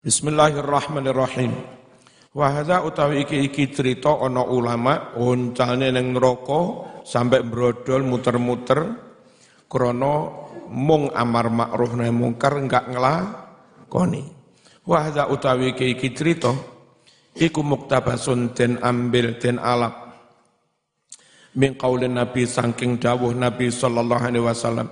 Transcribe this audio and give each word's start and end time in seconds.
Bismillahirrahmanirrahim. 0.00 1.52
Wa 2.32 2.48
hadza 2.48 2.80
utawi 2.88 3.20
iki 3.20 3.36
iki 3.52 3.68
cerita 3.68 4.16
ana 4.16 4.40
ulama 4.40 5.12
oncalne 5.12 5.92
ning 5.92 6.16
neraka 6.16 6.88
sampai 7.04 7.44
brodol 7.44 8.08
muter-muter 8.08 8.96
krana 9.68 10.14
mung 10.72 11.12
amar 11.12 11.52
ma'ruf 11.52 11.92
nahi 12.00 12.08
mungkar 12.16 12.56
enggak 12.56 12.88
nglakoni. 12.88 14.24
Wa 14.88 15.04
hadza 15.04 15.28
utawi 15.28 15.76
iki 15.76 15.92
iki 15.92 16.16
cerita 16.16 16.56
iku 17.36 17.60
muktabasun 17.60 18.56
den 18.56 18.80
ambil 18.80 19.36
den 19.36 19.60
alap 19.60 20.16
min 21.60 21.76
qaulin 21.76 22.16
nabi 22.16 22.48
saking 22.48 22.96
dawuh 22.96 23.36
nabi 23.36 23.68
sallallahu 23.68 24.32
alaihi 24.32 24.48
wasallam 24.48 24.88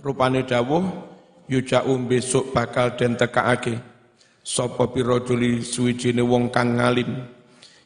rupane 0.00 0.48
dawuh 0.48 1.12
yuja'um 1.46 2.10
besok 2.10 2.50
bakal 2.50 2.94
den 2.98 3.14
tekaake 3.14 3.96
sapa 4.46 4.86
pira 4.94 5.18
juli 5.26 5.62
suwijine 5.62 6.22
wong 6.22 6.54
kang 6.54 6.78
ngalim? 6.78 7.26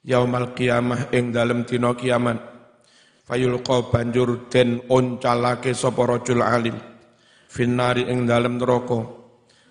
Yaumal 0.04 0.52
qiyamah 0.56 1.12
ing 1.12 1.32
dalem 1.32 1.64
dina 1.64 1.92
kiamat. 1.96 2.40
Fayulqa 3.24 3.88
banjur 3.92 4.48
den 4.52 4.84
oncalake 4.88 5.72
sapa 5.76 6.04
rajul 6.04 6.40
alim. 6.44 6.76
Finnari 7.48 8.08
ing 8.08 8.28
dalem 8.28 8.60
neraka. 8.60 9.00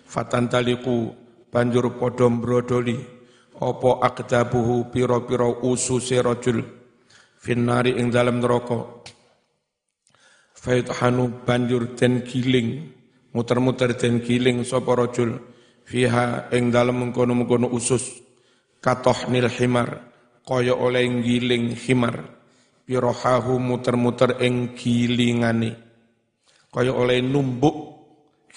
Fatantaliku 0.06 1.10
banjur 1.50 1.98
padha 1.98 2.26
mbrodoli. 2.30 2.98
Apa 3.60 4.00
akdabuhu 4.06 4.88
pira-pira 4.88 5.50
ususe 5.66 6.22
rajul? 6.22 6.62
Finnari 7.36 7.98
ing 7.98 8.14
dalem 8.14 8.38
neraka. 8.38 9.02
Faythanu 10.54 11.42
banjur 11.42 11.98
den 11.98 12.22
giling 12.22 12.99
muter-muter 13.30 13.94
den 13.94 14.22
giling 14.22 14.66
sapa 14.66 14.94
rajul 14.94 15.38
fiha 15.86 16.50
ing 16.54 16.70
dalem 16.70 17.08
mengkono-mengkono 17.08 17.70
usus. 17.70 18.22
Katoh 18.80 19.28
nil 19.28 19.50
himar 19.50 20.08
kaya 20.46 20.72
oleh 20.72 21.04
giling 21.22 21.76
himar. 21.76 22.38
Pirohahu 22.90 23.62
muter-muter 23.62 24.42
ing 24.42 24.74
gilingane. 24.74 25.78
Kaya 26.74 26.90
oleh 26.90 27.22
numbuk 27.22 27.76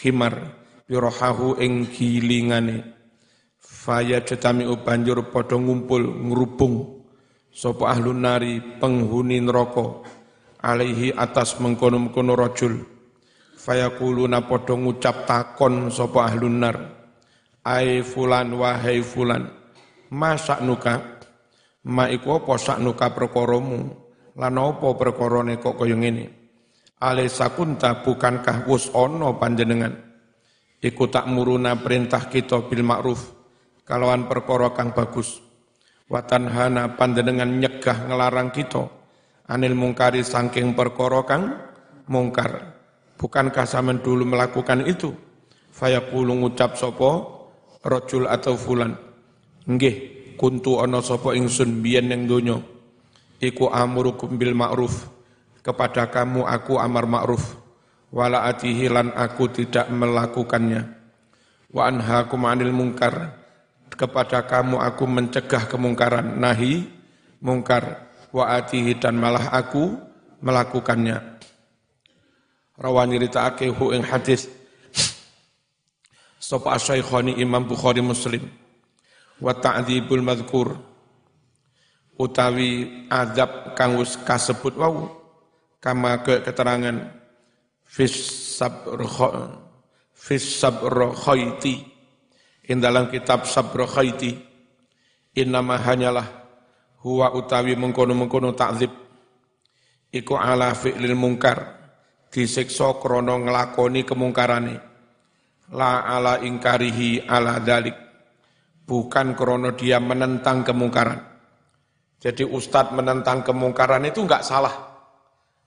himar 0.02 0.58
pirohahu 0.90 1.62
ing 1.62 1.86
gilingane. 1.94 2.98
Faya 3.62 4.24
cetami 4.26 4.66
banjur 4.82 5.30
padha 5.30 5.60
ngumpul 5.60 6.02
ngrubung. 6.02 7.06
Sapa 7.54 7.94
ahlun 7.94 8.26
nari 8.26 8.58
penghuni 8.82 9.38
neraka 9.38 10.02
alaihi 10.66 11.14
atas 11.14 11.62
mengkono-mengkono 11.62 12.34
rajul 12.34 12.93
fayakuluna 13.64 14.44
padha 14.44 14.76
ngucap 14.76 15.24
takon 15.24 15.88
sapa 15.88 16.28
ahlun 16.28 16.58
nar. 16.60 16.78
Ai 17.64 18.04
fulan 18.04 18.52
wahai 18.60 19.00
fulan 19.00 19.48
masak 20.12 20.60
nuka 20.60 21.24
ma 21.88 22.12
iku 22.12 22.44
apa 22.44 22.60
saknuka 22.60 23.16
perkaramu 23.16 23.80
lan 24.36 24.56
apa 24.60 24.88
perkarane 25.00 25.58
kok 25.64 25.80
kaya 25.80 25.96
ngene? 25.96 26.26
Ale 27.00 27.28
sakunta 27.32 28.04
bukankah 28.04 28.68
wus 28.68 28.92
ana 28.92 29.32
panjenengan? 29.36 29.96
Iku 30.84 31.08
tak 31.08 31.32
muruna 31.32 31.80
perintah 31.80 32.28
kita 32.28 32.68
bil 32.68 32.84
ma'ruf 32.84 33.32
kalawan 33.88 34.28
perkara 34.28 34.76
kang 34.76 34.92
bagus. 34.92 35.40
Watan 36.12 36.52
hana 36.52 37.00
panjenengan 37.00 37.48
nyegah 37.48 38.12
ngelarang 38.12 38.52
kita. 38.52 38.84
Anil 39.48 39.76
mungkari 39.76 40.24
saking 40.24 40.76
perkara 40.76 41.24
kang 41.28 41.56
mungkar 42.08 42.83
Bukankah 43.24 43.64
zaman 43.64 44.04
dulu 44.04 44.28
melakukan 44.28 44.84
itu? 44.84 45.16
Fayaqulu 45.72 46.44
ngucap 46.44 46.76
sopo 46.76 47.32
rojul 47.80 48.28
atau 48.28 48.60
fulan. 48.60 49.00
Nggih, 49.64 50.36
kuntu 50.36 50.84
ono 50.84 51.00
sopo 51.00 51.32
ingsun 51.32 51.80
biyen 51.80 52.12
yang 52.12 52.28
dunyo. 52.28 52.60
Iku 53.40 53.72
amurukum 53.72 54.36
bil 54.36 54.52
ma'ruf. 54.52 55.08
Kepada 55.64 56.12
kamu 56.12 56.44
aku 56.44 56.76
amar 56.76 57.08
ma'ruf. 57.08 57.56
Wala 58.12 58.44
atihi 58.44 58.92
lan 58.92 59.16
aku 59.16 59.48
tidak 59.56 59.88
melakukannya. 59.88 60.84
Wa 61.72 61.88
anhakum 61.88 62.44
anil 62.44 62.76
mungkar. 62.76 63.40
Kepada 63.88 64.44
kamu 64.44 64.84
aku 64.84 65.08
mencegah 65.08 65.72
kemungkaran. 65.72 66.44
Nahi 66.44 66.92
mungkar. 67.40 68.04
Wa 68.36 68.60
atihi 68.60 69.00
dan 69.00 69.16
malah 69.16 69.48
aku 69.56 69.96
melakukannya 70.44 71.33
rawani 72.84 73.16
ritaake 73.16 73.72
hu 73.72 73.96
ing 73.96 74.04
hadis. 74.04 74.52
Sapa 76.44 76.76
asy-syaikhani 76.76 77.40
Imam 77.40 77.64
Bukhari 77.64 78.04
Muslim. 78.04 78.44
Wa 79.40 79.56
ta'dzibul 79.56 80.20
madhkur. 80.20 80.76
Utawi 82.20 83.08
adab 83.08 83.74
kang 83.80 83.96
wis 83.96 84.20
kasebut 84.20 84.76
wau. 84.76 85.08
Kama 85.80 86.20
ke 86.28 86.44
keterangan. 86.44 87.24
Fis 87.88 88.12
sabr 88.60 89.08
fis 90.12 90.44
sabr 90.44 91.14
khayti 91.14 91.84
in 92.72 92.80
dalam 92.80 93.12
kitab 93.12 93.44
sabr 93.44 93.86
khayti 93.86 94.40
innama 95.36 95.78
hanyalah 95.78 96.26
huwa 97.04 97.36
utawi 97.38 97.76
mengkono-mengkono 97.76 98.56
takzib 98.56 98.90
iku 100.10 100.40
ala 100.40 100.72
fi'lil 100.74 101.14
mungkar 101.14 101.83
disiksa 102.34 102.98
krana 102.98 103.38
nglakoni 103.38 104.02
kemungkarane. 104.02 104.76
La 105.78 106.02
ala 106.02 106.42
ingkarihi 106.42 107.30
ala 107.30 107.62
dalik. 107.62 107.94
Bukan 108.84 109.38
krono 109.38 109.78
dia 109.78 110.02
menentang 110.02 110.66
kemungkaran. 110.66 111.22
Jadi 112.20 112.44
ustadz 112.44 112.92
menentang 112.92 113.46
kemungkaran 113.46 114.04
itu 114.04 114.26
enggak 114.26 114.44
salah. 114.44 114.92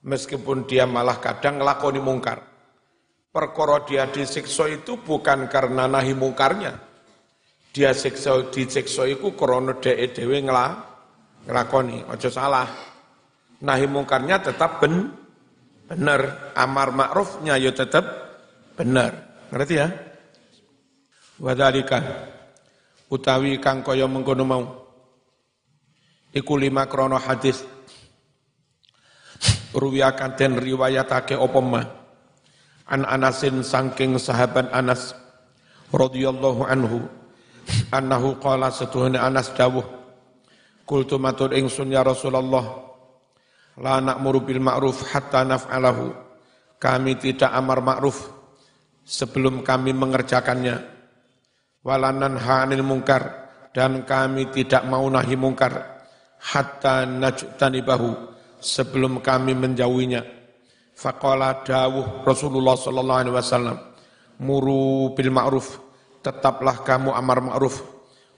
Meskipun 0.05 0.69
dia 0.69 0.85
malah 0.85 1.17
kadang 1.23 1.63
ngelakoni 1.63 2.03
mungkar. 2.03 2.39
Perkara 3.33 3.85
dia 3.89 4.05
disiksa 4.09 4.69
itu 4.69 5.01
bukan 5.01 5.49
karena 5.49 5.89
nahi 5.89 6.13
mungkarnya. 6.13 6.77
Dia 7.73 7.93
siksa 7.93 8.53
disiksa 8.53 9.05
itu 9.09 9.33
krono 9.37 9.77
dewe 9.81 10.13
dewe 10.13 10.41
ngelakoni 10.45 12.05
ojo 12.09 12.29
salah. 12.29 12.69
Nahi 13.65 13.89
mungkarnya 13.89 14.41
tetap 14.45 14.81
ben 14.81 15.26
benar, 15.87 16.53
amar 16.59 16.91
ma'rufnya 16.93 17.59
ya 17.59 17.71
tetap 17.71 18.05
benar. 18.75 19.27
Ngerti 19.51 19.75
ya? 19.79 19.89
Wadhalika 21.37 22.03
utawi 23.13 23.61
kang 23.63 23.87
kaya 23.87 24.09
mengkono 24.09 24.43
mau 24.43 24.65
iku 26.35 26.59
lima 26.59 26.89
krono 26.91 27.21
hadis 27.21 27.63
ruwiyakan 29.77 30.35
den 30.35 30.53
riwayatake 30.59 31.37
apa 31.37 31.61
ma 31.61 31.83
an 32.89 33.05
Anasin 33.05 33.61
saking 33.63 34.17
sahabat 34.17 34.73
Anas 34.73 35.15
radhiyallahu 35.93 36.67
anhu 36.67 37.05
annahu 37.93 38.41
qala 38.41 38.73
setuhune 38.73 39.21
Anas 39.21 39.53
dawuh 39.55 39.85
kultu 40.89 41.21
matur 41.21 41.53
ingsun 41.53 41.93
ya 41.93 42.03
Rasulullah 42.03 42.86
La 43.77 44.01
na'muru 44.01 44.41
bil 44.41 44.61
ma'ruf 44.61 45.05
hatta 45.13 45.45
naf'alahu. 45.45 46.09
Kami 46.81 47.13
tidak 47.21 47.53
amar 47.53 47.85
ma'ruf 47.85 48.33
sebelum 49.05 49.61
kami 49.61 49.93
mengerjakannya. 49.93 50.81
Walanan 51.85 52.41
ha'anil 52.41 52.81
mungkar. 52.81 53.45
Dan 53.77 54.09
kami 54.09 54.49
tidak 54.49 54.89
mau 54.89 55.05
nahi 55.05 55.37
mungkar. 55.37 56.01
Hatta 56.41 57.05
najtanibahu. 57.05 58.33
Sebelum 58.65 59.21
kami 59.21 59.53
menjauhinya. 59.53 60.25
Faqala 60.97 61.61
dawuh 61.61 62.25
Rasulullah 62.25 62.81
sallallahu 62.81 63.21
alaihi 63.21 63.37
wasallam. 63.37 63.77
Muru 64.41 65.13
bil 65.13 65.29
ma'ruf. 65.29 65.77
Tetaplah 66.25 66.81
kamu 66.81 67.13
amar 67.13 67.45
ma'ruf. 67.45 67.85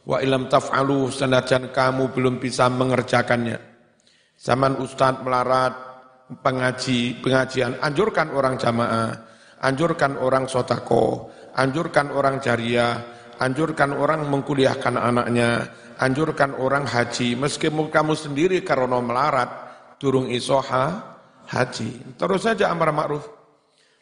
Wa 0.03 0.19
ilam 0.19 0.51
taf'alu 0.51 1.15
senajan 1.15 1.71
kamu 1.71 2.11
belum 2.11 2.43
bisa 2.43 2.67
mengerjakannya 2.67 3.78
Zaman 4.39 4.79
Ustadz 4.79 5.27
melarat 5.27 5.75
pengaji, 6.47 7.19
pengajian, 7.19 7.75
anjurkan 7.83 8.31
orang 8.31 8.55
jamaah, 8.55 9.11
anjurkan 9.59 10.15
orang 10.15 10.47
sotako, 10.47 11.35
anjurkan 11.59 12.15
orang 12.15 12.39
jariah, 12.39 13.03
anjurkan 13.43 13.99
orang 13.99 14.31
mengkuliahkan 14.31 14.95
anaknya, 14.95 15.67
anjurkan 15.99 16.55
orang 16.55 16.87
haji, 16.87 17.35
meskipun 17.35 17.91
kamu 17.91 18.15
sendiri 18.15 18.63
karena 18.63 19.03
melarat, 19.03 19.51
turung 19.99 20.31
isoha, 20.31 21.19
haji. 21.51 22.15
Terus 22.15 22.47
saja 22.47 22.71
amar 22.71 22.95
ma'ruf. 22.95 23.27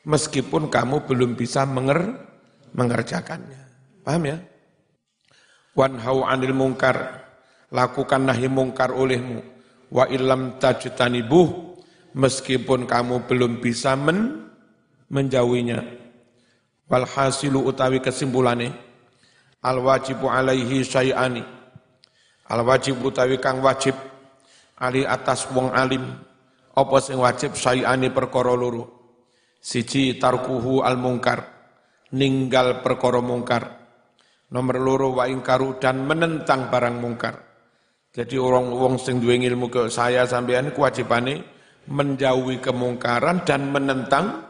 Meskipun 0.04 0.68
kamu 0.68 1.08
belum 1.08 1.32
bisa 1.32 1.64
menger, 1.64 2.12
mengerjakannya. 2.76 3.62
Paham 4.04 4.22
ya? 4.28 4.38
Wanhau 5.72 6.28
anil 6.28 6.52
mungkar. 6.52 7.24
Lakukan 7.72 8.22
nahi 8.22 8.46
mungkar 8.46 8.94
olehmu 8.94 9.55
wa 9.90 10.04
ilam 10.10 10.58
tajtanibuh 10.58 11.66
meskipun 12.16 12.88
kamu 12.88 13.28
belum 13.28 13.60
bisa 13.60 13.94
men, 13.94 14.48
menjauhinya. 15.12 15.84
Walhasilu 16.86 17.66
utawi 17.66 17.98
kesimpulannya, 17.98 18.72
al 19.62 19.82
wajibu 19.82 20.30
alaihi 20.30 20.86
syai'ani. 20.86 21.42
Al 22.46 22.62
wajibu 22.62 23.10
tawi 23.10 23.42
kang 23.42 23.58
wajib 23.58 23.94
ali 24.78 25.02
atas 25.02 25.50
wong 25.50 25.74
alim. 25.74 26.06
Apa 26.76 26.96
sing 27.02 27.18
wajib 27.18 27.58
syai'ani 27.58 28.14
perkara 28.14 28.54
loro? 28.54 28.94
Siji 29.58 30.14
tarkuhu 30.22 30.86
al 30.86 30.94
mungkar 30.94 31.42
ninggal 32.14 32.86
perkara 32.86 33.18
mungkar. 33.18 33.82
Nomor 34.46 34.78
loro 34.78 35.08
wa 35.10 35.26
ingkaru 35.26 35.82
dan 35.82 36.06
menentang 36.06 36.70
barang 36.70 37.02
mungkar 37.02 37.45
jadi 38.16 38.40
orang 38.40 38.72
wong 38.72 38.96
sing 38.96 39.20
duwe 39.20 39.36
ilmu 39.36 39.68
ke 39.68 39.92
saya 39.92 40.24
sampean 40.24 40.72
kewajibane 40.72 41.44
menjauhi 41.92 42.64
kemungkaran 42.64 43.44
dan 43.44 43.68
menentang 43.68 44.40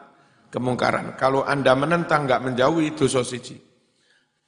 kemungkaran. 0.55 1.19
Kalau 1.19 1.43
Anda 1.43 1.75
menentang 1.75 2.31
nggak 2.31 2.47
menjauhi 2.47 2.95
dosa 2.95 3.27
siji. 3.27 3.59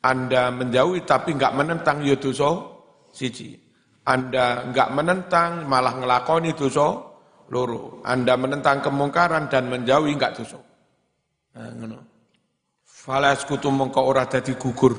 Anda 0.07 0.55
menjauhi 0.55 1.03
tapi 1.03 1.35
nggak 1.35 1.51
menentang 1.51 2.07
ya 2.07 2.15
dosa 2.15 2.63
siji. 3.11 3.59
Anda 4.07 4.71
nggak 4.71 4.95
menentang 4.95 5.67
malah 5.67 5.99
ngelakoni 5.99 6.55
dosa 6.55 6.87
loro. 7.51 7.99
Anda 8.07 8.39
menentang 8.39 8.87
kemungkaran 8.87 9.51
dan 9.51 9.67
menjauhi 9.67 10.15
nggak 10.15 10.39
dosa. 10.39 10.63
Nah, 11.59 11.75
ngono. 11.75 11.99
Fala 12.87 13.35
sekutu 13.35 13.67
mongko 13.67 13.99
ora 13.99 14.31
dadi 14.31 14.55
gugur. 14.55 14.95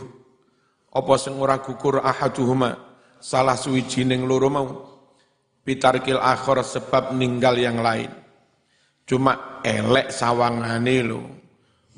Apa 0.92 1.16
sing 1.16 1.40
ora 1.40 1.56
gugur 1.64 2.04
ahaduhuma 2.04 2.89
salah 3.20 3.60
suwijining 3.60 4.24
loro 4.24 4.48
mau 4.48 4.68
pitarkil 5.64 6.18
akhir 6.18 6.66
sebab 6.66 7.14
ninggal 7.14 7.56
yang 7.60 7.78
lain. 7.84 8.10
Cuma 9.06 9.62
elek 9.62 10.10
sawangane 10.10 10.98
lo. 11.06 11.22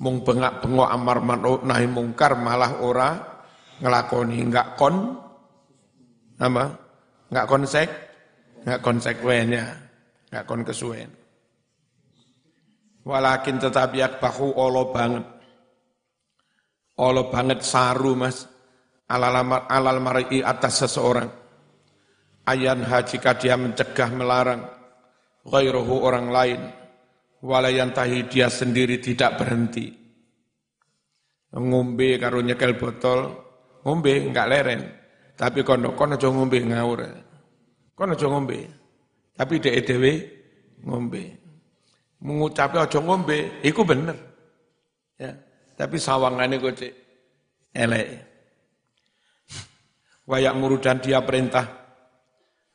Mung 0.02 0.26
bengak-bengok 0.26 0.90
amar 0.90 1.22
ma'ruf 1.22 1.62
nahi 1.62 1.86
mungkar 1.86 2.34
malah 2.34 2.82
ora 2.82 3.10
ngelakoni 3.78 4.38
enggak 4.42 4.74
kon 4.76 5.14
apa? 6.42 6.66
Enggak 7.30 7.48
konsek, 7.48 7.90
enggak 8.66 8.82
konsekuen 8.82 9.48
ya. 9.54 9.66
Enggak 10.34 10.44
kon 10.50 10.62
kesuwen. 10.66 11.12
Walakin 13.06 13.62
tetapi 13.62 13.98
akbahu 14.02 14.58
Allah 14.58 14.86
banget. 14.90 15.26
Allah 17.02 17.26
banget 17.30 17.60
saru 17.66 18.14
mas 18.14 18.51
alal, 19.12 19.68
alal 19.68 20.00
mar'i 20.00 20.40
atas 20.40 20.88
seseorang. 20.88 21.28
Ayan 22.48 22.88
jika 22.88 23.36
dia 23.36 23.60
mencegah 23.60 24.10
melarang 24.16 24.66
ghairuhu 25.46 26.02
orang 26.02 26.28
lain 26.32 26.62
walayantahi 27.44 28.32
dia 28.32 28.48
sendiri 28.48 29.04
tidak 29.04 29.38
berhenti. 29.38 29.92
Ngombe 31.52 32.16
karo 32.16 32.40
nyekel 32.40 32.80
botol, 32.80 33.36
ngombe 33.84 34.32
enggak 34.32 34.48
leren. 34.48 34.82
Tapi 35.36 35.68
kono 35.68 35.92
kono 35.98 36.16
aja 36.16 36.32
ngombe 36.32 36.64
ngawur. 36.64 37.02
Kono 37.92 38.14
aja 38.16 38.28
ngombe. 38.32 38.60
Tapi 39.36 39.60
dhek 39.60 39.84
dhewe 39.84 40.14
ngombe. 40.88 41.24
Mengucapi 42.22 42.78
aja 42.78 43.00
ngombe, 43.02 43.60
iku 43.66 43.82
bener. 43.82 44.14
Ya, 45.18 45.34
tapi 45.74 45.98
sawangane 45.98 46.62
kok 46.62 46.78
cek 46.78 46.94
elek. 47.74 48.31
Wayak 50.32 50.56
muru 50.56 50.80
dan 50.80 51.04
dia 51.04 51.20
perintah. 51.20 51.68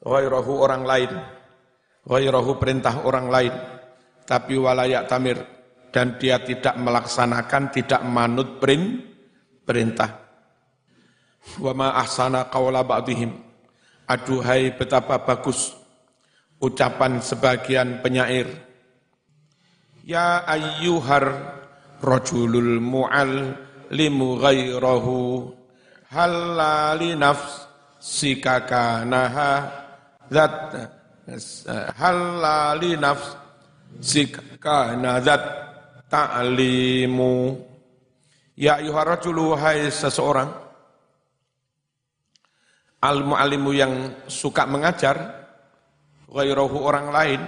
Ghairahu 0.04 0.60
orang 0.60 0.84
lain. 0.84 1.08
Ghairahu 2.04 2.60
perintah 2.60 3.00
orang 3.00 3.32
lain. 3.32 3.54
Tapi 4.28 4.60
walayak 4.60 5.08
tamir. 5.08 5.40
Dan 5.88 6.20
dia 6.20 6.36
tidak 6.44 6.76
melaksanakan, 6.76 7.72
tidak 7.72 8.04
manut 8.04 8.60
perintah. 9.64 10.20
Wa 11.56 11.72
ma 11.72 11.96
ahsana 11.96 12.52
qawla 12.52 12.84
ba'dihim. 12.84 13.32
Aduhai 14.04 14.76
betapa 14.76 15.24
bagus 15.24 15.72
ucapan 16.60 17.24
sebagian 17.24 18.04
penyair. 18.04 18.52
Ya 20.04 20.44
ayyuhar 20.44 21.56
rajulul 22.04 22.84
mu'al 22.84 23.56
limu 23.88 24.36
ghairahu 24.44 25.16
halali 26.10 27.18
nafsika 27.18 28.62
kanaha 28.62 29.50
zat 30.30 30.54
halali 31.98 32.94
nafsika 32.94 34.42
kana 34.62 35.18
zat 35.22 35.42
ta'limu. 36.06 37.58
Ya 38.56 38.80
ayuharajulu 38.80 39.52
hai 39.58 39.92
seseorang 39.92 40.48
al 43.04 43.20
muallimu 43.20 43.70
yang 43.76 43.94
suka 44.32 44.64
mengajar 44.64 45.44
ghairahu 46.24 46.80
orang 46.80 47.12
lain 47.12 47.40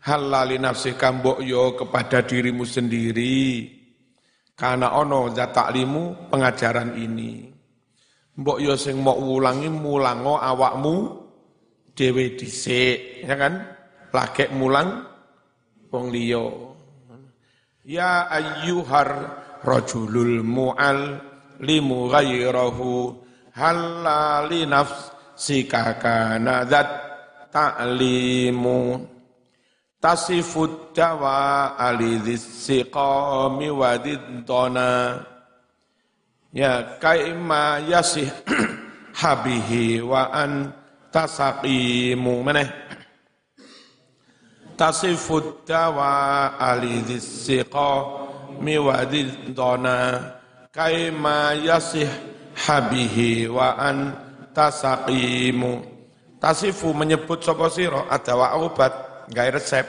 halali 0.00 0.56
nafsika 0.56 1.12
mbok 1.12 1.44
yo 1.44 1.76
kepada 1.76 2.24
dirimu 2.24 2.64
sendiri. 2.64 3.74
Karena 4.56 4.96
ono 4.96 5.28
zat 5.36 5.52
taklimu 5.52 6.32
pengajaran 6.32 6.96
ini 6.96 7.55
Mbok 8.36 8.58
yo 8.60 8.76
sing 8.76 9.00
mau 9.00 9.16
ulangi 9.16 9.72
mulango 9.72 10.36
awakmu 10.36 11.24
dhewe 11.96 12.36
dhisik, 12.36 13.24
ya 13.24 13.32
kan? 13.32 13.64
Lagek 14.12 14.52
mulang 14.52 15.08
wong 15.88 16.12
liya. 16.12 16.44
Ya 17.86 18.28
ayyuhar 18.28 19.10
rajulul 19.64 20.44
mu'al 20.44 21.16
limu 21.64 22.12
ghairahu 22.12 23.16
halali 23.56 24.68
nafsika 24.68 25.96
kana 25.96 26.68
ta'limu 27.48 29.00
tasifud 29.96 30.92
dawa 30.92 31.72
alidhis 31.80 32.44
siqami 32.68 33.72
wadidona 33.72 35.24
Ya 36.56 36.96
kaima 36.96 37.84
yasih 37.84 38.32
habihi 39.20 40.00
wa 40.00 40.32
an 40.32 40.72
tasaqimu. 41.12 42.40
Meneh. 42.40 42.64
Tasifud 44.72 45.68
dawa 45.68 46.56
alidhis 46.56 47.44
siqa 47.44 48.08
miwadid 48.56 49.52
dona 49.52 50.32
kaima 50.72 51.60
yasih 51.60 52.08
habihi 52.56 53.52
wa 53.52 53.76
an 53.76 54.16
tasaqimu. 54.56 55.84
Tasifu 56.40 56.96
menyebut 56.96 57.44
sapa 57.44 57.68
sira? 57.68 58.08
Adawa 58.08 58.56
obat 58.64 59.28
gawe 59.28 59.60
resep. 59.60 59.84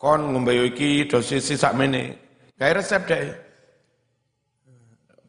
Kon 0.00 0.32
ngombe 0.32 0.56
iki 0.64 1.04
dosis 1.04 1.44
sak 1.60 1.76
mene. 1.76 2.16
Gawe 2.56 2.72
resep 2.72 3.04
deh 3.04 3.49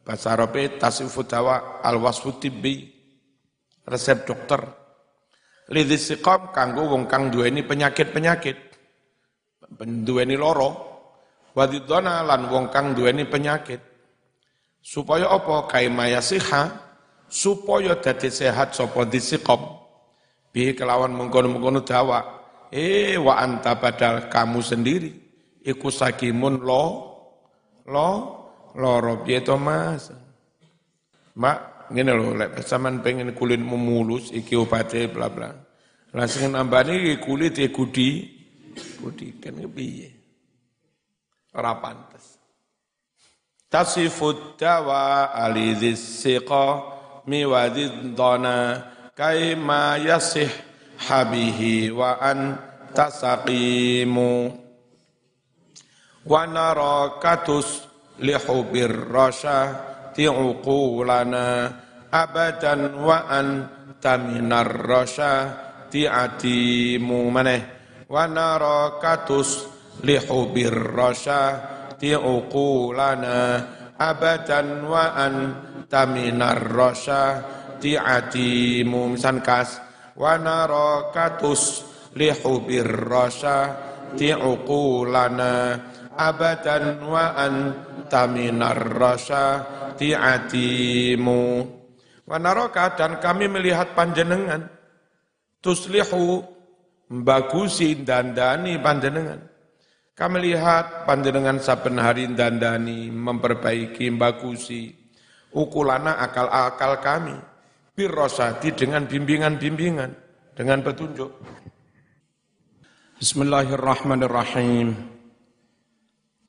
Bahasa 0.02 0.34
Arabe 0.34 0.82
tasifu 0.82 1.22
dawa 1.22 1.78
al 1.78 2.02
wasfu 2.02 2.34
tibbi 2.42 2.90
resep 3.86 4.26
dokter. 4.26 4.66
Lidhis 5.70 6.10
siqam 6.10 6.50
kanggo 6.50 6.90
wong 6.90 7.06
kang 7.06 7.30
duweni 7.30 7.62
penyakit-penyakit. 7.62 8.58
Duweni 9.78 10.34
loro. 10.34 10.90
Wadidona 11.54 12.26
lan 12.26 12.50
wong 12.50 12.66
kang 12.74 12.98
duweni 12.98 13.30
penyakit. 13.30 13.78
Supaya 14.82 15.30
apa? 15.30 15.70
Kaimaya 15.70 16.18
siha. 16.18 16.66
Supaya 17.30 17.94
dadi 17.94 18.26
sehat 18.26 18.74
sapa 18.74 19.06
disiqam. 19.06 19.62
Bi 20.50 20.74
kelawan 20.74 21.14
mengkono-mengkono 21.14 21.86
dawa. 21.86 22.42
Eh 22.74 23.14
wa 23.22 23.38
anta 23.38 23.78
badal 23.78 24.26
kamu 24.26 24.60
sendiri. 24.60 25.10
Iku 25.62 25.94
sakimun 25.94 26.58
lo. 26.58 26.84
Lo 27.86 28.41
loro 28.76 29.20
piye 29.24 29.44
to 29.44 29.56
Mas? 29.56 30.12
Mak, 31.36 31.88
ngene 31.92 32.12
lho 32.12 32.32
lek 32.36 32.60
sampean 32.64 33.00
pengen 33.04 33.32
kulit 33.36 33.60
memulus 33.60 34.32
iki 34.32 34.56
obate 34.56 35.08
bla 35.08 35.28
bla. 35.28 35.50
Langsung 36.12 36.52
nambani 36.52 37.16
kulit 37.20 37.56
e 37.56 37.68
kudi 37.72 38.08
kudi 39.00 39.40
kan 39.40 39.56
piye? 39.72 40.08
Ora 41.52 41.76
pantes. 41.80 42.40
Tasifud 43.72 44.60
dawa 44.60 45.32
alidhis 45.32 46.20
siqa 46.20 46.84
miwadid 47.24 48.12
dana 48.12 48.84
kaima 49.16 49.96
yasih 49.96 50.48
habihi 51.08 51.88
wa 51.92 52.20
an 52.20 52.60
tasaqimu 52.92 54.52
wa 56.28 56.42
narakatus 56.46 57.91
lihubir 58.20 59.08
rasyati 59.08 60.28
uqulana 60.28 61.72
abadan 62.12 63.00
wa 63.00 63.24
anta 63.30 64.20
minar 64.20 64.68
rasyati 64.68 66.04
atimu 66.04 67.32
maneh. 67.32 67.62
Wa 68.12 68.28
narakatus 68.28 69.64
lihubir 70.04 70.92
rasyati 70.92 72.12
uqulana 72.12 73.64
abadan 73.96 74.84
wa 74.84 75.16
anta 75.16 76.04
minar 76.04 76.60
rasyati 76.60 77.96
mumsan 78.84 79.40
kas. 79.40 79.80
Wa 80.12 80.36
narakatus 80.36 81.88
lihubir 82.12 83.08
rasyati 83.08 84.36
uqulana 84.36 85.80
abadan 86.16 87.00
wa 87.04 87.36
anta 87.36 88.28
minar 88.28 88.76
rasyati 88.76 90.12
atimu 90.12 91.42
wa 92.28 92.36
naraka 92.38 92.96
dan 92.96 93.18
kami 93.18 93.48
melihat 93.48 93.96
panjenengan. 93.96 94.68
Tuslihu 95.62 96.42
bagusi 97.06 98.02
dandani 98.02 98.82
panjenengan. 98.82 99.40
Kami 100.12 100.50
lihat 100.50 101.06
panjenengan 101.06 101.62
saben 101.62 102.02
hari 102.02 102.26
dandani 102.34 103.08
memperbaiki 103.08 104.10
bagusi 104.18 104.90
ukulana 105.54 106.18
akal-akal 106.18 106.98
kami. 106.98 107.36
Birrosati 107.92 108.74
dengan 108.74 109.06
bimbingan-bimbingan 109.06 110.10
dengan 110.56 110.82
petunjuk. 110.82 111.30
Bismillahirrahmanirrahim 113.22 115.21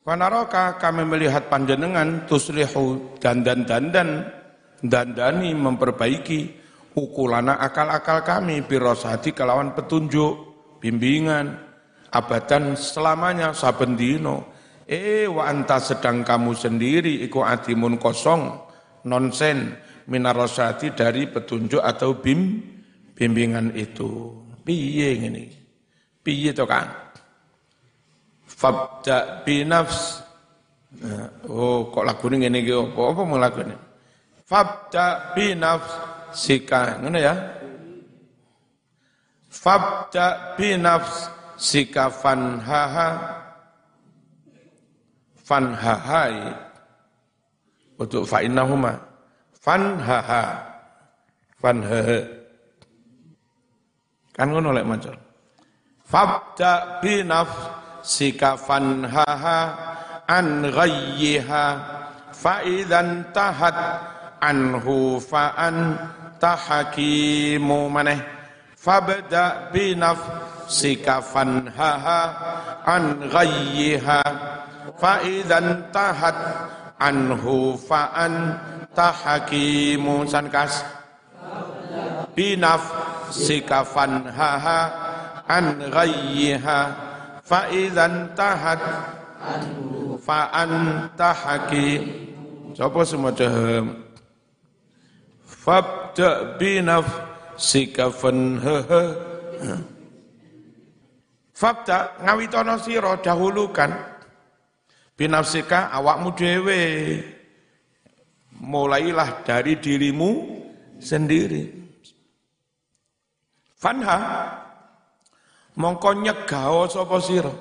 Wanaroka 0.04 0.76
kami 0.84 1.08
melihat 1.08 1.48
panjenengan 1.48 2.28
tuslihu 2.28 3.16
dandan-dandan 3.24 4.28
dandani 4.84 5.56
memperbaiki 5.56 6.60
ukulana 6.92 7.56
akal-akal 7.64 8.20
kami 8.20 8.68
birrosati 8.68 9.32
kelawan 9.32 9.72
petunjuk 9.72 10.36
bimbingan 10.84 11.56
abadan 12.12 12.76
selamanya 12.76 13.56
saben 13.56 13.96
dino. 13.96 14.52
Eh 14.84 15.24
wa 15.32 15.48
anta 15.48 15.80
sedang 15.80 16.28
kamu 16.28 16.52
sendiri 16.52 17.24
iku 17.24 17.48
adimun 17.48 17.96
kosong 17.96 18.60
nonsen 19.08 19.72
minarosati 20.12 20.92
dari 20.92 21.32
petunjuk 21.32 21.80
atau 21.80 22.20
bim 22.20 22.60
bimbingan 23.16 23.72
itu. 23.72 24.36
Piye 24.68 25.16
ngene? 25.16 25.44
Piye 26.20 26.52
to 26.52 26.68
kan? 26.68 27.03
Fabda 28.64 29.44
binafs 29.44 30.24
Oh, 31.52 31.92
kok 31.92 32.06
lagu 32.08 32.32
ini 32.32 32.48
ngene 32.48 32.64
iki? 32.64 32.72
Apa? 32.72 33.02
Apa 33.12 33.22
mau 33.28 33.36
ini? 33.36 33.76
Fabda 34.48 35.36
binafs 35.36 35.92
sika, 36.32 37.02
ngene 37.02 37.20
ya. 37.20 37.34
Fabda 39.52 40.56
binafs 40.56 41.28
sika 41.60 42.08
fanhaha. 42.08 43.42
Fanhahai 45.44 46.56
untuk 48.00 48.24
fa'innahuma 48.24 48.96
fanhaha. 49.60 50.44
Fanhaha. 51.60 52.20
Kan 54.32 54.56
ngono 54.56 54.72
lek 54.72 54.88
maca. 54.88 55.12
Fabda 56.08 57.04
binaf 57.04 57.83
sika 58.04 58.60
fanhaha 58.60 59.60
an 60.28 60.68
ghayyiha 60.68 61.66
fa 62.36 62.60
idzan 62.68 63.32
tahat 63.32 63.76
anhu 64.44 65.18
fa 65.24 65.56
an 65.56 65.96
tahakimu 66.44 67.88
maneh. 67.88 68.20
Fabda 68.84 69.72
binaf 69.72 70.20
sikafan 70.68 71.72
haha 71.72 72.22
an 72.84 73.32
ghayyiha 73.32 74.20
fa 75.00 75.24
idzan 75.24 75.88
tahat 75.96 76.36
anhu 77.00 77.80
fa 77.80 78.12
an 78.12 78.60
tahakimu 78.92 80.28
sankas 80.28 80.84
binaf 82.36 82.84
sikafan 83.32 84.28
haha 84.36 84.80
an 85.48 85.80
ghayyiha 85.88 86.80
fa 87.44 87.68
idzan 87.70 88.32
tahat. 88.34 88.80
Fa 90.24 90.48
an 90.56 90.72
tahaki 91.20 92.00
sapa 92.72 93.04
semua 93.04 93.36
fabda 95.44 96.56
binaf 96.56 97.04
sikafan 97.60 98.56
Fabda 101.54 102.24
ngawitono 102.24 102.76
sira 102.82 103.20
dahulukan. 103.22 103.92
Binafsika 105.14 105.94
awakmu 105.94 106.34
dhewe. 106.34 106.82
Mulailah 108.64 109.44
dari 109.46 109.78
dirimu 109.78 110.32
sendiri. 110.98 111.68
Fanha 113.78 114.20
mongko 115.78 116.10
nyegao 116.22 116.90
sapa 116.90 117.18
sira. 117.22 117.54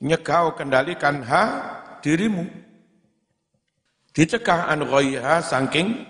Nyegao 0.00 0.54
kendalikan 0.54 1.22
ha 1.26 1.42
dirimu. 2.00 2.46
Dicegah 4.14 4.70
an 4.70 4.82
ghaiha 4.86 5.42
saking 5.42 6.06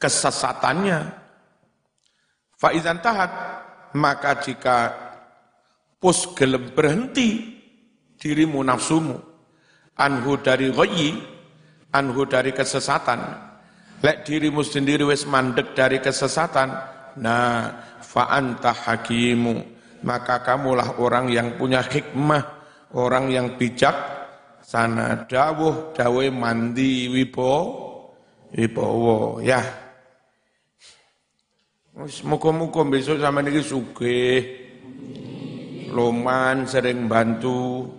kesesatannya. 0.00 1.12
Faizan 2.58 2.98
tahat 3.04 3.30
maka 3.94 4.38
jika 4.42 4.92
pus 6.02 6.30
gelem 6.34 6.70
berhenti 6.74 7.58
dirimu 8.18 8.62
nafsumu 8.62 9.18
anhu 9.98 10.38
dari 10.42 10.70
ghayyi 10.70 11.18
anhu 11.94 12.26
dari 12.26 12.54
kesesatan 12.54 13.18
lek 14.02 14.26
dirimu 14.26 14.62
sendiri 14.62 15.02
wis 15.06 15.26
mandek 15.26 15.74
dari 15.74 15.98
kesesatan 15.98 16.70
nah 17.18 17.74
fa 18.00 18.30
anta 18.30 18.72
hakimu. 18.72 19.76
Maka 19.98 20.46
kamulah 20.46 21.02
orang 21.02 21.26
yang 21.26 21.58
punya 21.58 21.82
hikmah 21.82 22.42
orang 22.94 23.28
yang 23.34 23.58
bijak. 23.58 23.94
Sana 24.62 25.24
dawuh 25.24 25.96
dawe 25.96 26.26
mandi 26.28 27.08
wibo 27.08 27.54
wibowo 28.52 29.40
ya. 29.40 29.64
Muka-muka 31.98 32.86
besok 32.86 33.18
sama 33.18 33.42
ini 33.42 33.58
suge, 33.58 34.22
loman 35.90 36.62
sering 36.62 37.10
bantu, 37.10 37.90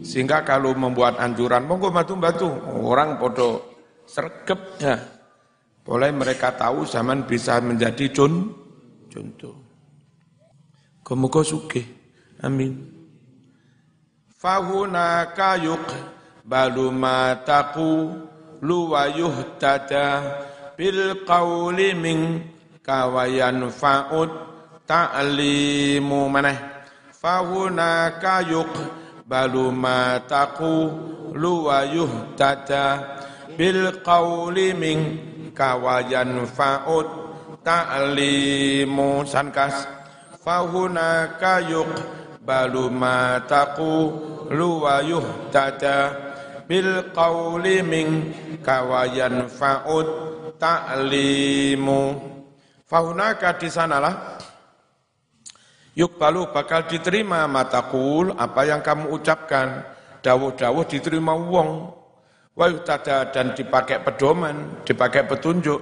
sehingga 0.00 0.40
kalau 0.40 0.72
membuat 0.72 1.20
anjuran, 1.20 1.68
monggo 1.68 1.92
batu-batu, 1.92 2.48
orang 2.80 3.20
podo 3.20 3.76
sergep 4.08 4.80
ya. 4.80 4.96
Boleh 5.86 6.10
mereka 6.10 6.50
tahu 6.50 6.82
zaman 6.82 7.30
bisa 7.30 7.62
menjadi 7.62 8.10
con, 8.10 8.50
contoh. 9.06 9.54
Kemuka 11.06 11.46
suge, 11.46 11.86
amin. 12.42 12.74
Fahuna 14.34 15.30
kayuk 15.30 15.86
balu 16.42 16.90
mataku 16.90 18.18
luwayuh 18.58 19.58
tada 19.62 20.22
bil 20.74 21.22
qawli 21.22 21.94
min 21.94 22.42
kawayan 22.82 23.70
fa'ud 23.70 24.30
ta'limu 24.86 26.30
maneh 26.30 26.58
fahuna 27.10 28.18
kayuk 28.22 28.70
balu 29.26 29.74
ma 29.74 30.22
taqulu 30.22 31.66
wa 31.66 31.82
yuhtada 31.82 33.02
bil 33.58 33.90
qawli 34.06 34.70
min 34.78 34.98
kawayan 35.56 36.44
fa'ud 36.44 37.08
ta'limu 37.64 39.24
sankas. 39.24 39.88
Fahuna 40.44 41.40
kayuk 41.40 41.88
balu 42.44 42.92
ma 42.92 43.42
taqulu 43.42 44.86
wa 44.86 45.02
yuhtada 45.02 46.14
bil 46.68 47.10
qawli 47.10 47.82
min 47.82 48.08
kawayan 48.60 49.48
fa'ud 49.48 50.06
ta'limu. 50.60 52.02
Fahunaka 52.86 53.56
di 53.58 53.66
sanalah. 53.72 54.38
Balu 55.96 56.52
bakal 56.52 56.84
diterima 56.84 57.48
matakul 57.48 58.36
apa 58.36 58.68
yang 58.68 58.84
kamu 58.84 59.16
ucapkan? 59.16 59.80
Dawuh-dawuh 60.20 60.84
diterima 60.84 61.32
wong 61.32 61.88
wa 62.56 62.72
dan 63.28 63.52
dipakai 63.52 64.00
pedoman 64.00 64.80
dipakai 64.82 65.28
petunjuk. 65.28 65.80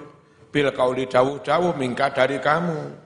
Bil 0.50 0.70
kauli 0.70 1.06
dawuh-dawuh 1.06 1.74
mingka 1.74 2.14
dari 2.14 2.38
kamu. 2.38 3.02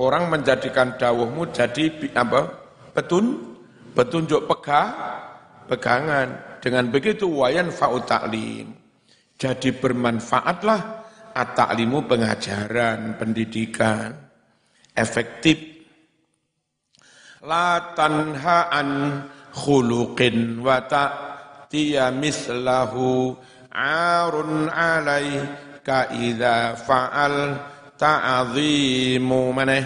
Orang 0.00 0.28
menjadikan 0.28 0.96
dawuhmu 1.00 1.48
jadi 1.54 2.12
apa 2.12 2.48
petun 2.92 3.56
petunjuk 3.92 4.48
pegah 4.48 4.88
pegangan. 5.68 6.60
Dengan 6.60 6.88
begitu 6.88 7.28
wayan 7.28 7.68
fa'u 7.68 8.00
ta'lim. 8.04 8.72
Jadi 9.36 9.68
bermanfaatlah 9.76 10.80
at-ta'limu 11.36 12.08
pengajaran, 12.08 13.20
pendidikan, 13.20 14.16
efektif. 14.96 15.60
La 17.44 17.92
tanha 17.92 18.72
an 18.72 18.88
khuluqin 19.52 20.64
wa 20.64 20.80
tiya 21.74 22.14
mislahu 22.14 23.34
arun 23.74 24.70
alaika 24.70 26.06
idza 26.14 26.78
fa'al 26.78 27.58
ta'zimu 27.98 29.50
maneh 29.50 29.82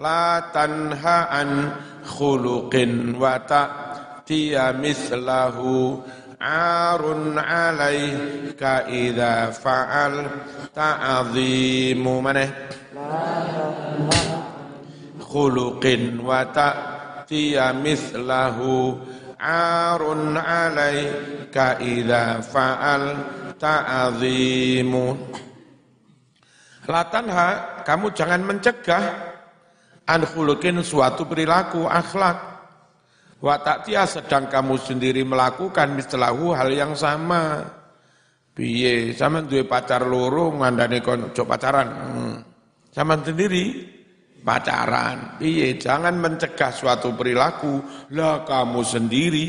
la 0.00 0.48
tanha 0.48 1.28
an 1.28 1.68
khuluqin 2.08 3.12
wa 3.20 3.36
ta'tiya 3.44 4.72
mislahu 4.72 6.00
arun 6.40 7.36
alaika 7.36 8.88
idza 8.88 9.52
fa'al 9.52 10.32
ta'zimu 10.72 12.14
maneh 12.24 12.48
khuluqin 15.28 16.24
wa 16.24 16.40
ta'tiya 16.48 17.76
mislahu 17.76 18.96
arun 19.38 20.34
alaika 20.36 21.78
idza 21.78 22.42
fa'al 22.42 23.04
ta'zimu 23.56 25.06
Latanha, 26.88 27.84
kamu 27.84 28.16
jangan 28.16 28.40
mencegah 28.48 29.04
an 30.08 30.24
suatu 30.80 31.28
perilaku 31.28 31.84
akhlak 31.84 32.58
Wa 33.38 33.54
ta'tiya 33.62 34.02
sedang 34.02 34.50
kamu 34.50 34.74
sendiri 34.82 35.22
melakukan 35.22 35.94
mistelahu 35.94 36.50
hal 36.58 36.74
yang 36.74 36.98
sama. 36.98 37.62
Piye, 38.50 39.14
sama 39.14 39.46
duwe 39.46 39.62
pacar 39.62 40.02
loro 40.02 40.50
ngandani 40.58 40.98
kon 40.98 41.30
pacaran. 41.30 41.86
Hmm. 41.86 42.36
Sama 42.90 43.14
sendiri 43.22 43.86
pacaran. 44.44 45.38
Piye, 45.38 45.76
jangan 45.76 46.16
mencegah 46.18 46.72
suatu 46.72 47.14
perilaku 47.14 47.82
lah 48.14 48.42
kamu 48.46 48.80
sendiri 48.82 49.48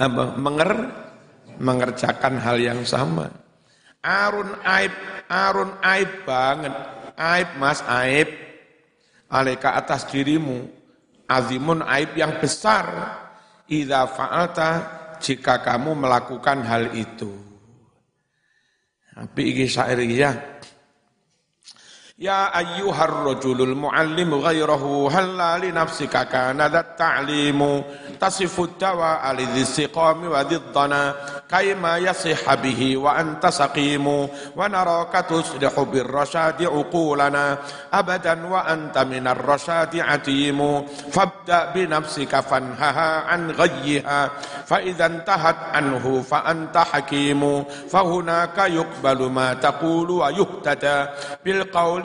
apa 0.00 0.34
menger 0.40 0.72
mengerjakan 1.60 2.40
hal 2.40 2.56
yang 2.56 2.80
sama. 2.88 3.28
Arun 4.00 4.56
aib, 4.64 4.94
arun 5.28 5.70
aib 5.84 6.10
banget. 6.24 6.74
Aib 7.20 7.48
mas 7.60 7.84
aib. 7.84 8.28
Aleka 9.30 9.78
atas 9.78 10.08
dirimu 10.10 10.66
azimun 11.30 11.86
aib 11.86 12.18
yang 12.18 12.42
besar 12.42 12.90
idza 13.70 14.10
fa'alta 14.10 14.70
jika 15.22 15.62
kamu 15.62 15.94
melakukan 15.94 16.66
hal 16.66 16.90
itu. 16.98 17.30
Tapi 19.14 19.42
iki 19.54 19.68
ya. 19.70 19.86
Ya 20.16 20.32
ayyuhar 22.28 23.24
rajulul 23.32 23.72
muallim 23.72 24.36
ghairahu 24.44 25.08
halla 25.08 25.56
li 25.56 25.72
nafsika 25.72 26.28
kana 26.28 26.68
dhat 26.68 26.92
ta'limu 27.00 27.80
tasifu 28.20 28.76
dawa 28.76 29.24
ali 29.24 29.48
dhissiqami 29.56 30.28
wa 30.28 30.44
dhiddana 30.44 31.16
kayma 31.48 31.96
yasihha 31.96 32.60
bihi 32.60 33.00
wa 33.00 33.16
anta 33.16 33.48
saqimu 33.48 34.28
wa 34.52 34.68
naraka 34.68 35.24
tuslihu 35.24 35.88
bir 35.88 36.04
rasyadi 36.04 36.68
uqulana 36.68 37.56
abadan 37.88 38.44
wa 38.52 38.68
anta 38.68 39.08
minar 39.08 39.40
rasyadi 39.40 40.04
atimu 40.04 40.84
fabda 41.08 41.72
bi 41.72 41.88
nafsika 41.88 42.44
fanhaha 42.44 43.32
an 43.32 43.48
ghayyiha 43.56 44.20
fa 44.68 44.76
idza 44.84 45.08
intahat 45.08 45.72
anhu 45.72 46.20
fa 46.20 46.44
anta 46.44 46.84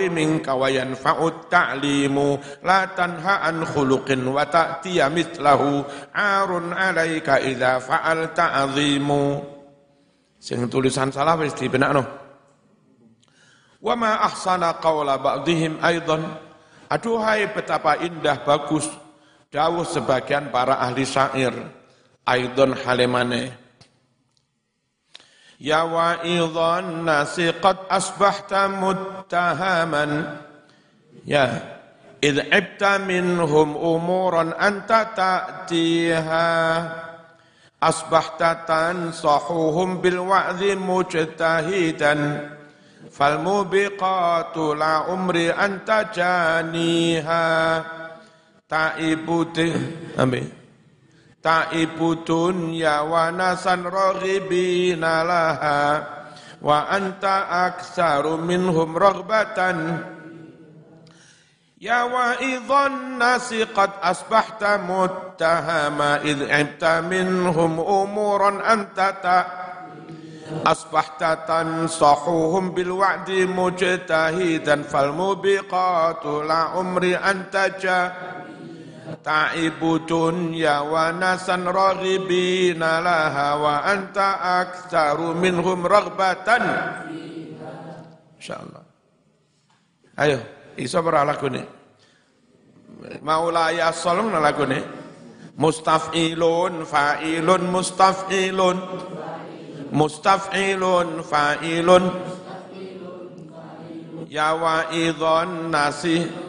hakimu 0.09 0.45
fa 0.45 0.53
hunaka 0.53 0.53
yuqbalu 0.53 0.53
ma 0.55 0.55
taqulu 0.55 0.55
wa 0.55 0.55
yuhtada 0.55 0.55
bil 0.55 0.55
qawli 0.55 0.55
minka 0.55 0.55
wa 0.55 0.67
yanfa'ut 0.69 1.35
ta'limu. 1.50 2.27
La 2.63 2.81
tanha 2.93 3.35
an 3.41 3.65
khuluqin 3.65 4.21
wa 4.25 4.45
ta'tiya 4.45 5.09
mithlahu 5.09 5.85
arun 6.13 6.74
alaika 6.74 7.41
idza 7.41 7.81
fa'alta 7.81 8.53
azimu. 8.65 9.24
Sing 10.38 10.69
tulisan 10.69 11.09
salah 11.09 11.35
wis 11.41 11.57
dibenakno. 11.57 12.05
Wa 13.81 13.93
ma 13.97 14.21
ahsana 14.25 14.77
qawla 14.77 15.17
ba'dihim 15.17 15.81
aidan 15.81 16.25
aduhai 16.89 17.49
betapa 17.53 17.97
indah 18.01 18.45
bagus. 18.45 18.89
Dawuh 19.49 19.88
sebagian 19.88 20.51
para 20.51 20.82
ahli 20.84 21.08
syair. 21.08 21.53
Aidan 22.25 22.73
halimane 22.73 23.64
يا 25.62 25.82
واعظ 25.82 26.58
الناس 26.58 27.39
قد 27.39 27.78
أصبحت 27.91 28.54
متهما. 28.54 30.38
يا 31.26 31.62
إذ 32.24 32.54
عبت 32.54 32.84
منهم 32.84 33.78
أمورا 33.78 34.68
أنت 34.68 35.08
تأتيها. 35.15 36.91
أصبحت 37.84 38.44
تنصحهم 38.68 40.02
بالوعظ 40.02 40.63
مجتهدا. 40.63 42.50
فالموبقات 43.12 44.58
لعمري 44.58 45.52
أنت 45.52 46.06
جانيها 46.15 47.84
تعبت 48.70 49.74
أمين. 50.20 50.64
Ta'ibu 51.45 52.25
dunya 52.25 53.05
wa 53.05 53.29
nasan 53.29 53.86
raghibina 53.86 55.21
laha 55.21 56.01
wa 56.58 56.89
anta 56.89 57.69
aktsaru 57.69 58.41
minhum 58.41 58.97
raghbatan 58.97 59.77
Ya 61.77 62.10
wa'idhan 62.10 63.21
nasi 63.21 63.62
qad 63.69 64.01
asbahta 64.01 64.81
muttahama 64.81 66.17
idh 66.25 66.49
ibta 66.49 67.05
minhum 67.05 67.77
umuran 67.77 68.58
anta 68.58 69.13
ta. 69.21 69.39
Asbahta 70.65 71.45
tansahuhum 71.45 72.73
bil 72.73 72.97
wa'di 72.97 73.45
mujtahidan 73.45 74.81
fal 74.81 75.13
mubiqatu 75.13 76.41
la 76.41 76.73
umri 76.73 77.13
anta 77.13 77.69
ja 77.77 78.34
ta'ibu 79.25 80.05
dunya 80.05 80.85
wa 80.85 81.09
nasan 81.09 81.65
raghibina 81.65 83.01
laha 83.01 83.57
wa 83.57 83.81
anta 83.81 84.61
aktsaru 84.61 85.33
minhum 85.33 85.81
raghbatan. 85.81 86.61
Insyaallah. 88.38 88.85
Ayo 90.21 90.39
iso 90.77 91.01
ora 91.01 91.25
lagune 91.25 91.65
maulaya 93.25 93.89
salam 93.89 94.29
lagune 94.29 94.85
mustafilun 95.57 96.85
fa'ilun 96.85 97.63
mustafilun. 97.73 98.77
Mustafilun 99.89 101.25
fa'ilun. 101.25 102.05
Ya 104.29 104.53
wa 104.53 104.91
idhan 104.93 105.71
nasih 105.71 106.44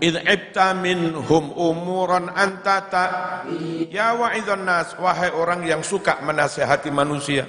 idh 0.00 0.20
ibta 0.24 0.76
minhum 0.76 1.52
umuran 1.56 2.28
anta 2.32 2.84
ta 2.88 3.04
ya 3.88 4.12
wa'idhan 4.12 4.64
nas 4.64 4.92
wahai 5.00 5.32
orang 5.32 5.64
yang 5.64 5.80
suka 5.80 6.20
menasihati 6.20 6.92
manusia. 6.92 7.48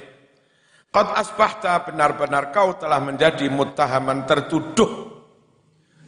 qad 0.88 1.12
asbahta 1.12 1.84
benar-benar 1.84 2.48
kau 2.48 2.76
telah 2.80 2.98
menjadi 3.00 3.44
muttahaman 3.52 4.24
tertuduh. 4.24 5.20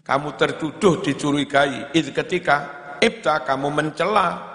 Kamu 0.00 0.35
tertuduh 0.35 1.05
dicurigai. 1.05 1.92
Idh 1.92 2.11
ketika 2.16 2.57
ibta 2.98 3.44
kamu 3.44 3.68
mencela. 3.68 4.48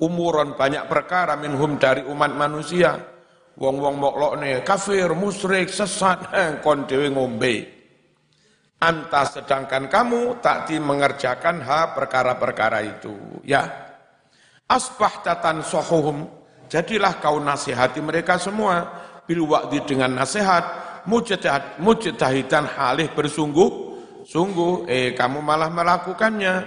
Umuran 0.00 0.56
banyak 0.56 0.88
perkara 0.88 1.36
minhum 1.36 1.78
dari 1.78 2.02
umat 2.04 2.32
manusia. 2.34 2.98
Wong-wong 3.54 4.00
moklokne 4.00 4.64
kafir 4.66 5.12
musyrik 5.14 5.70
sesat. 5.70 6.28
Kon 6.64 6.84
dhewe 6.90 7.08
ngombe 7.12 7.79
Anta 8.80 9.28
sedangkan 9.28 9.92
kamu 9.92 10.40
takti 10.40 10.80
mengerjakan 10.80 11.60
ha 11.60 11.92
perkara-perkara 11.92 12.80
itu. 12.80 13.44
Ya. 13.44 13.68
Asbah 14.64 15.20
tatan 15.20 15.60
sohuhum. 15.60 16.24
Jadilah 16.64 17.20
kau 17.20 17.36
nasihati 17.36 18.00
mereka 18.00 18.40
semua. 18.40 18.88
Bil 19.28 19.44
wa'di 19.44 19.84
dengan 19.84 20.16
nasihat. 20.16 20.88
Mujtahid, 21.04 21.76
mujtahidan 21.84 22.64
halih 22.72 23.12
bersungguh. 23.12 23.92
Sungguh, 24.24 24.88
eh 24.88 25.12
kamu 25.12 25.44
malah 25.44 25.68
melakukannya. 25.68 26.64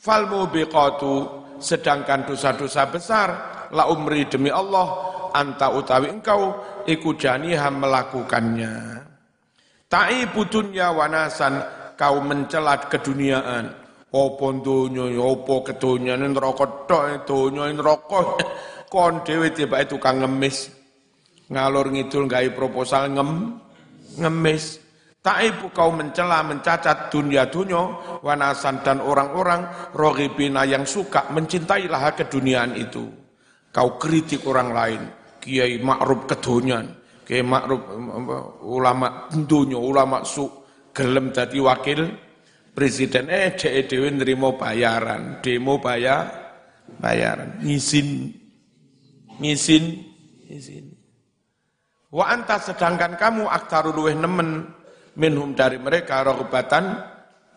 Fal 0.00 0.24
mubiqatu. 0.24 1.44
Sedangkan 1.60 2.24
dosa-dosa 2.24 2.88
besar. 2.88 3.28
La 3.76 3.84
umri 3.92 4.24
demi 4.32 4.48
Allah. 4.48 5.12
Anta 5.36 5.68
utawi 5.76 6.08
engkau. 6.08 6.56
Iku 6.88 7.20
janiha 7.20 7.68
melakukannya. 7.68 9.04
Ta'ibu 9.94 10.42
dunya 10.50 10.90
wanasan 10.90 11.62
kau 11.94 12.18
mencelat 12.18 12.90
keduniaan. 12.90 13.70
Apa 14.10 14.46
donya, 14.58 15.06
apa 15.06 15.54
kedonyane 15.70 16.34
neraka 16.34 16.66
tok, 16.90 17.22
donya 17.22 17.70
neraka. 17.70 18.42
Kon 18.90 19.22
dhewe 19.22 19.54
tiba 19.54 19.86
tukang 19.86 20.18
ngemis. 20.18 20.66
Ngalur 21.46 21.94
ngidul 21.94 22.26
gawe 22.26 22.48
proposal 22.58 23.14
ngem 23.14 23.54
ngemis. 24.18 24.82
Ta'ibu 25.22 25.70
kau 25.70 25.94
mencela, 25.94 26.42
mencacat 26.42 27.14
dunia-dunia, 27.14 28.18
wanasan 28.18 28.82
dan 28.82 28.98
orang-orang, 28.98 29.94
rohibina 29.94 30.66
yang 30.66 30.82
suka, 30.82 31.30
mencintailah 31.30 32.18
keduniaan 32.18 32.74
itu. 32.74 33.06
kau 33.70 33.94
kritik 33.98 34.42
orang 34.46 34.70
lain, 34.70 35.02
kiai 35.42 35.82
makruf 35.82 36.30
kedonyan, 36.30 36.94
kiai 37.24 37.42
makruf 37.42 37.80
ulama 38.62 39.32
dunya, 39.32 39.80
ulama 39.80 40.22
su 40.22 40.46
gelem 40.92 41.32
dadi 41.32 41.58
wakil 41.58 42.06
presiden 42.70 43.32
eh 43.32 43.56
cek 43.56 43.88
dhewe 43.88 44.12
nrimo 44.12 44.60
bayaran, 44.60 45.40
demo 45.40 45.80
bayar 45.80 46.28
bayaran, 47.00 47.64
ngisin 47.64 48.30
ngisin 49.40 49.84
ngisin. 50.46 50.86
Wa 52.14 52.30
anta 52.30 52.62
sedangkan 52.62 53.18
kamu 53.18 53.50
aktaru 53.50 53.90
luweh 53.90 54.14
nemen 54.14 54.70
minhum 55.18 55.50
dari 55.58 55.82
mereka 55.82 56.22
rohbatan 56.22 57.02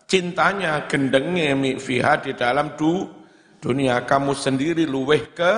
cintanya 0.08 0.90
gendengnya 0.90 1.54
fiha 1.78 2.18
di 2.18 2.34
dalam 2.34 2.74
du, 2.74 3.06
dunia 3.62 4.02
kamu 4.02 4.34
sendiri 4.34 4.82
luweh 4.82 5.30
ke 5.30 5.52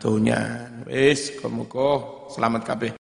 dunia. 0.00 0.72
Wis, 0.88 1.38
kamu 1.38 1.68
selamat 2.32 2.62
kabeh. 2.66 2.90